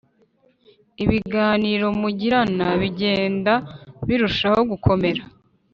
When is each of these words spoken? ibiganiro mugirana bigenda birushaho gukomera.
ibiganiro 1.03 1.87
mugirana 2.01 2.67
bigenda 2.81 3.53
birushaho 4.07 4.59
gukomera. 4.71 5.23